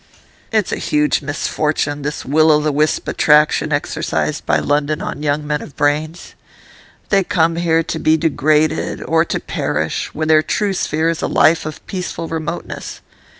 [0.51, 5.45] 'It's a huge misfortune, this will o' the wisp attraction exercised by London on young
[5.45, 6.33] men of brains.
[7.09, 11.27] They come here to be degraded, or to perish, when their true sphere is a
[11.27, 13.01] life of peaceful remoteness.